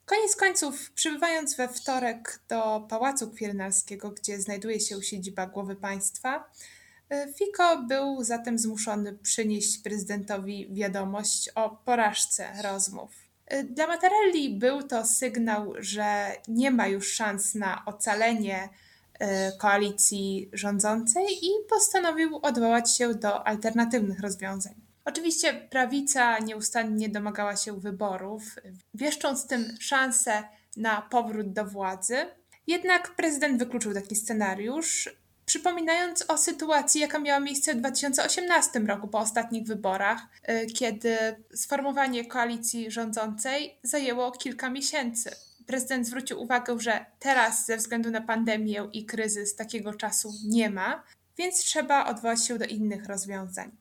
Koniec 0.06 0.36
końców, 0.36 0.92
przybywając 0.92 1.56
we 1.56 1.68
wtorek 1.68 2.40
do 2.50 2.88
Pałacu 2.90 3.32
Kwirynalskiego, 3.32 4.12
gdzie 4.12 4.42
znajduje 4.42 4.80
się 4.80 5.04
siedziba 5.04 5.48
głowy 5.48 5.76
państwa, 5.76 6.50
Fico 7.38 7.84
był 7.88 8.24
zatem 8.24 8.60
zmuszony 8.60 9.14
przynieść 9.14 9.78
prezydentowi 9.78 10.70
wiadomość 10.74 11.50
o 11.56 11.70
porażce 11.70 12.48
rozmów. 12.64 13.12
E, 13.46 13.64
dla 13.64 13.88
Mattarelli 13.88 14.60
był 14.60 14.84
to 14.84 15.06
sygnał, 15.06 15.74
że 15.78 16.32
nie 16.48 16.72
ma 16.72 16.88
już 16.88 17.14
szans 17.14 17.56
na 17.56 17.86
ocalenie 17.86 18.70
e, 19.20 19.52
koalicji 19.52 20.50
rządzącej 20.54 21.26
i 21.42 21.50
postanowił 21.70 22.40
odwołać 22.42 22.98
się 22.98 23.14
do 23.14 23.48
alternatywnych 23.48 24.20
rozwiązań. 24.20 24.74
Oczywiście 25.06 25.54
prawica 25.54 26.40
nieustannie 26.40 27.10
domagała 27.10 27.56
się 27.56 27.80
wyborów, 27.80 28.56
wieszcząc 28.94 29.48
tym 29.48 29.78
szansę 29.80 30.44
na 30.78 31.02
powrót 31.02 31.54
do 31.54 31.66
władzy. 31.66 32.16
Jednak 32.68 33.16
prezydent 33.16 33.60
wykluczył 33.60 33.94
taki 33.94 34.16
scenariusz, 34.16 35.10
przypominając 35.46 36.26
o 36.28 36.38
sytuacji, 36.38 37.02
jaka 37.02 37.20
miała 37.20 37.40
miejsce 37.40 37.74
w 37.74 37.78
2018 37.78 38.80
roku 38.80 39.08
po 39.08 39.20
ostatnich 39.20 39.68
wyborach, 39.68 40.20
y, 40.50 40.66
kiedy 40.66 41.18
sformowanie 41.54 42.26
koalicji 42.26 42.92
rządzącej 42.92 43.80
zajęło 43.84 44.32
kilka 44.32 44.70
miesięcy. 44.70 45.32
Prezydent 45.66 46.08
zwrócił 46.08 46.42
uwagę, 46.42 46.80
że 46.80 47.06
teraz 47.20 47.66
ze 47.66 47.78
względu 47.78 48.12
na 48.12 48.22
pandemię 48.22 48.90
i 48.94 49.06
kryzys 49.06 49.56
takiego 49.56 49.94
czasu 49.94 50.34
nie 50.46 50.70
ma, 50.70 51.04
więc 51.38 51.58
trzeba 51.58 52.06
odwołać 52.06 52.46
się 52.46 52.58
do 52.58 52.66
innych 52.66 53.06
rozwiązań. 53.06 53.72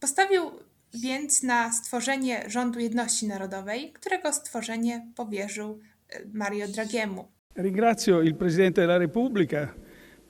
Postawił 0.00 0.50
więc 0.94 1.42
na 1.42 1.72
stworzenie 1.72 2.44
rządu 2.46 2.80
jedności 2.80 3.26
narodowej, 3.26 3.92
którego 3.92 4.32
stworzenie 4.32 5.06
powierzył 5.16 5.80
y, 6.14 6.30
Mario 6.32 6.68
Draghiemu. 6.68 7.28
Ringrazio 7.56 8.22
il 8.22 8.34
Presidente 8.34 8.80
della 8.80 8.98
Repubblica 8.98 9.85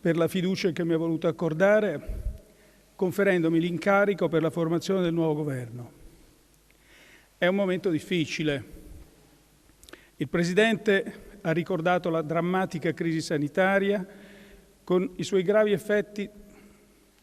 per 0.07 0.16
la 0.16 0.29
fiducia 0.29 0.71
che 0.71 0.85
mi 0.85 0.92
ha 0.92 0.99
voluto 0.99 1.27
accordare, 1.27 2.23
conferendomi 2.95 3.59
l'incarico 3.59 4.29
per 4.29 4.40
la 4.40 4.51
formazione 4.51 5.01
del 5.03 5.12
nuovo 5.12 5.35
governo. 5.35 5.90
È 7.37 7.49
un 7.49 7.57
momento 7.57 7.90
difficile. 7.90 8.64
Il 10.14 10.29
Presidente 10.29 11.38
ha 11.40 11.51
ricordato 11.51 12.09
la 12.09 12.23
drammatica 12.23 12.95
crisi 12.95 13.21
sanitaria 13.21 14.07
con 14.85 15.11
i 15.16 15.25
suoi 15.25 15.42
gravi 15.42 15.73
effetti 15.73 16.31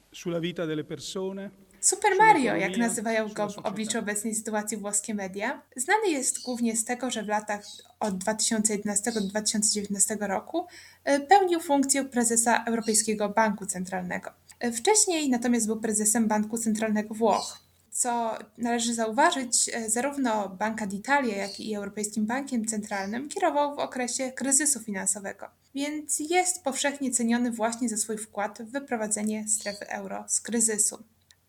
sulla 0.10 0.40
vita 0.40 0.66
delle 0.66 0.84
persone, 0.84 1.52
Super 1.84 2.12
Mario, 2.20 2.56
jak 2.56 2.78
nazywają 2.78 3.30
go 3.30 3.50
w 3.50 3.58
obliczu 3.58 4.00
obecnej 4.00 4.36
sytuacji 4.36 4.78
włoskie 4.78 5.14
media, 5.14 5.62
znany 5.76 6.10
jest 6.10 6.42
głównie 6.42 6.78
z 6.78 6.86
tego, 6.86 7.12
że 7.12 7.24
w 7.24 7.28
latach 7.28 7.66
od 8.00 8.18
2011 8.18 9.12
do 9.12 9.22
2019 9.22 10.18
roku 10.20 10.66
e, 11.04 11.20
pełnił 11.20 11.60
funkcję 11.60 12.06
prezesa 12.06 12.64
Europejskiego 12.68 13.30
Banku 13.30 13.66
Centralnego. 13.66 14.32
E, 14.60 14.72
wcześniej 14.72 15.30
natomiast 15.30 15.68
był 15.68 15.80
prezesem 15.80 16.28
Banku 16.28 16.58
Centralnego 16.58 17.14
Włoch. 17.14 17.60
Co 17.92 18.38
należy 18.58 18.94
zauważyć, 18.94 19.70
e, 19.74 19.90
zarówno 19.90 20.50
Banka 20.50 20.88
d'Italia, 20.88 21.38
jak 21.38 21.60
i 21.60 21.76
Europejskim 21.76 22.26
Bankiem 22.26 22.66
Centralnym 22.66 23.30
kierował 23.30 23.76
w 23.76 23.80
okresie 23.80 24.32
kryzysu 24.32 24.80
finansowego, 24.80 25.48
więc 25.76 26.20
jest 26.20 26.64
powszechnie 26.64 27.12
ceniony 27.12 27.52
właśnie 27.52 27.90
za 27.90 27.98
swój 27.98 28.18
wkład 28.18 28.62
w 28.62 28.72
wyprowadzenie 28.72 29.48
strefy 29.48 29.88
euro 29.90 30.26
z 30.28 30.42
kryzysu. 30.42 31.04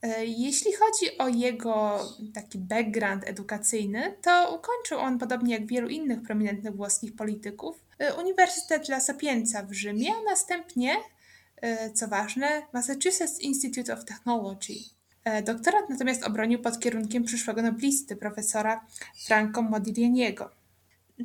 E, 0.05 0.25
jeśli 0.25 0.73
chodzi 0.73 1.19
o 1.19 1.29
jego 1.29 2.01
taki 2.35 2.59
background 2.59 3.29
edukacyjny, 3.29 4.17
to 4.23 4.55
ukończył 4.55 4.99
on, 4.99 5.19
podobnie 5.19 5.55
jak 5.55 5.67
wielu 5.67 5.89
innych 5.89 6.23
prominentnych 6.23 6.77
włoskich 6.77 7.17
polityków, 7.17 7.85
e, 7.99 8.15
Uniwersytet 8.15 8.89
La 8.89 9.01
Sapienza 9.01 9.63
w 9.63 9.73
Rzymie, 9.73 10.13
a 10.21 10.31
następnie, 10.31 10.97
e, 11.57 11.91
co 11.91 12.09
ważne, 12.09 12.63
Massachusetts 12.73 13.41
Institute 13.41 13.95
of 13.95 14.05
Technology. 14.05 14.75
Doktorat 15.45 15.91
natomiast 15.91 16.25
obronił 16.25 16.63
pod 16.63 16.79
kierunkiem 16.79 17.25
przyszłego 17.25 17.63
noblisty, 17.63 18.17
profesora 18.17 18.87
Franco 19.27 19.63
Modiglianiego. 19.63 20.51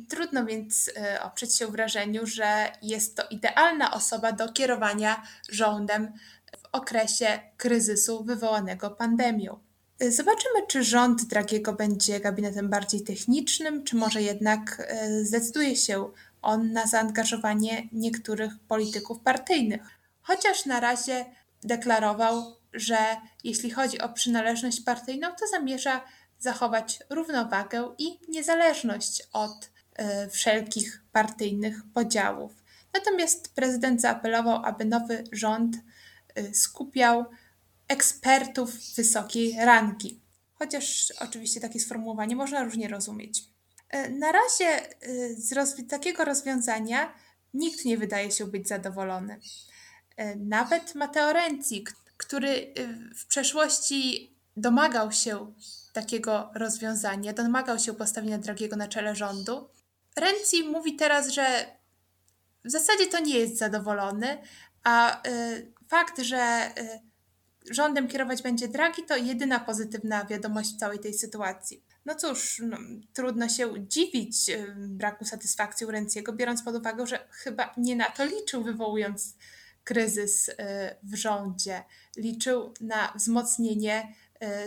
Trudno 0.08 0.44
więc 0.44 0.90
oprzeć 1.22 1.56
się 1.56 1.66
wrażeniu, 1.66 2.26
że 2.26 2.72
jest 2.82 3.16
to 3.16 3.22
idealna 3.30 3.94
osoba 3.94 4.32
do 4.32 4.52
kierowania 4.52 5.22
rządem 5.50 6.12
okresie 6.72 7.40
kryzysu 7.56 8.24
wywołanego 8.24 8.90
pandemią. 8.90 9.58
Zobaczymy, 10.08 10.66
czy 10.68 10.84
rząd 10.84 11.24
Dragiego 11.24 11.72
będzie 11.72 12.20
gabinetem 12.20 12.68
bardziej 12.68 13.02
technicznym, 13.02 13.84
czy 13.84 13.96
może 13.96 14.22
jednak 14.22 14.86
e, 14.88 15.24
zdecyduje 15.24 15.76
się 15.76 16.10
on 16.42 16.72
na 16.72 16.86
zaangażowanie 16.86 17.88
niektórych 17.92 18.52
polityków 18.68 19.20
partyjnych. 19.20 19.80
Chociaż 20.22 20.66
na 20.66 20.80
razie 20.80 21.24
deklarował, 21.62 22.56
że 22.72 22.96
jeśli 23.44 23.70
chodzi 23.70 24.00
o 24.00 24.08
przynależność 24.08 24.80
partyjną, 24.80 25.28
to 25.40 25.46
zamierza 25.46 26.04
zachować 26.38 26.98
równowagę 27.10 27.94
i 27.98 28.18
niezależność 28.28 29.22
od 29.32 29.70
e, 29.94 30.28
wszelkich 30.28 31.02
partyjnych 31.12 31.76
podziałów. 31.94 32.52
Natomiast 32.94 33.54
prezydent 33.54 34.00
zaapelował, 34.00 34.64
aby 34.64 34.84
nowy 34.84 35.24
rząd 35.32 35.76
skupiał 36.52 37.24
ekspertów 37.88 38.94
wysokiej 38.96 39.56
rangi. 39.64 40.20
Chociaż 40.54 41.12
oczywiście 41.20 41.60
takie 41.60 41.80
sformułowanie 41.80 42.36
można 42.36 42.64
różnie 42.64 42.88
rozumieć. 42.88 43.44
Y, 43.94 44.10
na 44.10 44.32
razie 44.32 44.90
y, 45.08 45.36
z 45.38 45.52
rozwi- 45.52 45.86
takiego 45.86 46.24
rozwiązania 46.24 47.14
nikt 47.54 47.84
nie 47.84 47.98
wydaje 47.98 48.30
się 48.30 48.46
być 48.46 48.68
zadowolony. 48.68 49.40
Nawet 50.36 50.94
Matteo 50.94 51.32
Renzi, 51.32 51.84
który 52.16 52.74
w 53.16 53.26
przeszłości 53.26 54.34
domagał 54.56 55.12
się 55.12 55.54
takiego 55.92 56.50
rozwiązania, 56.54 57.32
domagał 57.32 57.78
się 57.78 57.94
postawienia 57.94 58.38
Dragiego 58.38 58.76
na 58.76 58.88
czele 58.88 59.14
rządu. 59.14 59.68
Renzi 60.16 60.64
mówi 60.64 60.96
teraz, 60.96 61.28
że 61.28 61.76
w 62.64 62.70
zasadzie 62.70 63.06
to 63.06 63.20
nie 63.20 63.38
jest 63.38 63.58
zadowolony, 63.58 64.38
a 64.82 65.28
y, 65.28 65.72
fakt, 65.90 66.20
że 66.20 66.72
y, 66.78 67.74
rządem 67.74 68.08
kierować 68.08 68.42
będzie 68.42 68.68
Draghi, 68.68 69.02
to 69.02 69.16
jedyna 69.16 69.60
pozytywna 69.60 70.24
wiadomość 70.24 70.74
w 70.74 70.76
całej 70.78 70.98
tej 70.98 71.14
sytuacji. 71.14 71.84
No 72.06 72.14
cóż, 72.14 72.62
no, 72.64 72.76
trudno 73.12 73.48
się 73.48 73.88
dziwić 73.88 74.48
y, 74.48 74.74
braku 74.76 75.24
satysfakcji 75.24 75.86
u 75.86 75.90
Renciego, 75.90 76.32
biorąc 76.32 76.62
pod 76.62 76.76
uwagę, 76.76 77.06
że 77.06 77.28
chyba 77.30 77.74
nie 77.76 77.96
na 77.96 78.04
to 78.04 78.24
liczył, 78.24 78.64
wywołując 78.64 79.36
kryzys 79.84 80.48
y, 80.48 80.54
w 81.02 81.14
rządzie. 81.14 81.84
Liczył 82.16 82.74
na 82.80 83.12
wzmocnienie 83.16 84.14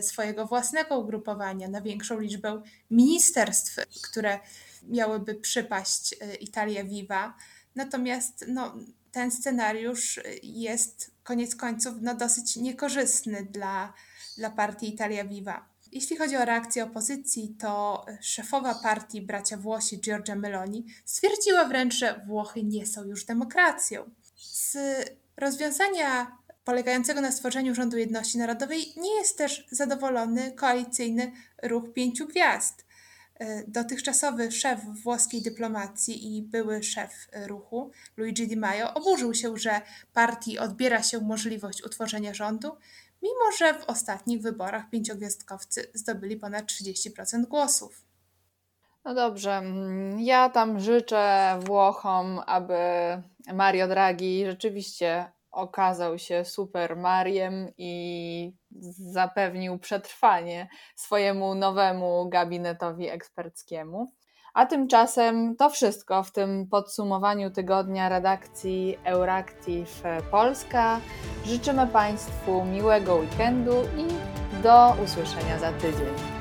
swojego 0.01 0.45
własnego 0.45 0.99
ugrupowania, 0.99 1.67
na 1.67 1.81
większą 1.81 2.19
liczbę 2.19 2.62
ministerstw, 2.91 3.75
które 4.03 4.39
miałyby 4.83 5.36
przypaść 5.36 6.15
Italia 6.39 6.83
Viva. 6.83 7.38
Natomiast 7.75 8.45
no, 8.47 8.73
ten 9.13 9.32
scenariusz 9.32 10.19
jest 10.43 11.12
koniec 11.23 11.56
końców 11.56 11.93
no, 12.02 12.15
dosyć 12.15 12.56
niekorzystny 12.56 13.47
dla, 13.52 13.93
dla 14.38 14.49
partii 14.49 14.93
Italia 14.93 15.26
Viva. 15.26 15.65
Jeśli 15.91 16.17
chodzi 16.17 16.38
o 16.38 16.45
reakcję 16.45 16.84
opozycji, 16.84 17.56
to 17.60 18.06
szefowa 18.21 18.76
partii 18.76 19.21
bracia 19.21 19.58
Włosi 19.58 20.02
Giorgia 20.02 20.36
Meloni 20.36 20.86
stwierdziła 21.06 21.65
wręcz, 21.65 21.93
że 21.93 22.21
Włochy 22.28 22.63
nie 22.63 22.86
są 22.86 23.04
już 23.04 23.26
demokracją. 23.26 24.12
Z 24.36 24.78
rozwiązania 25.38 26.38
polegającego 26.63 27.21
na 27.21 27.32
stworzeniu 27.32 27.76
rządu 27.76 27.97
jedności 27.97 28.38
narodowej 28.38 28.93
nie 28.97 29.15
jest 29.15 29.38
też 29.38 29.67
zadowolony 29.71 30.52
koalicyjny 30.52 31.32
ruch 31.63 31.93
pięciu 31.93 32.28
gwiazd. 32.28 32.83
E, 33.43 33.63
dotychczasowy 33.67 34.51
szef 34.51 34.79
włoskiej 35.03 35.41
dyplomacji 35.41 36.38
i 36.38 36.41
były 36.41 36.84
szef 36.84 37.27
ruchu, 37.47 37.91
Luigi 38.17 38.47
Di 38.47 38.58
Maio, 38.58 38.93
oburzył 38.93 39.34
się, 39.34 39.58
że 39.58 39.82
partii 40.13 40.60
odbiera 40.60 41.03
się 41.03 41.19
możliwość 41.19 41.84
utworzenia 41.84 42.34
rządu, 42.34 42.77
mimo 43.21 43.51
że 43.60 43.73
w 43.73 43.86
ostatnich 43.86 44.41
wyborach 44.41 44.89
pięciogwiazdkowcy 44.89 45.91
zdobyli 45.93 46.38
ponad 46.38 46.65
30% 46.65 47.45
głosów. 47.45 48.03
No 49.06 49.13
dobrze, 49.13 49.51
mm, 49.51 50.19
ja 50.19 50.49
tam 50.49 50.79
życzę 50.79 51.60
Włochom, 51.65 52.41
aby 52.45 52.77
Mario 53.53 53.88
Draghi 53.88 54.45
rzeczywiście 54.45 55.32
okazał 55.53 56.19
się 56.19 56.45
super 56.45 56.97
Mariem 56.97 57.67
i 57.77 58.53
zapewnił 59.11 59.79
przetrwanie 59.79 60.67
swojemu 60.95 61.55
nowemu 61.55 62.29
gabinetowi 62.29 63.09
eksperckiemu. 63.09 64.11
A 64.53 64.65
tymczasem 64.65 65.55
to 65.55 65.69
wszystko 65.69 66.23
w 66.23 66.31
tym 66.31 66.67
podsumowaniu 66.67 67.51
tygodnia 67.51 68.09
redakcji 68.09 68.97
Euractiv 69.03 70.03
Polska. 70.31 70.99
Życzymy 71.45 71.87
Państwu 71.87 72.65
miłego 72.65 73.15
weekendu 73.15 73.73
i 73.97 74.07
do 74.63 74.95
usłyszenia 75.03 75.59
za 75.59 75.71
tydzień. 75.71 76.33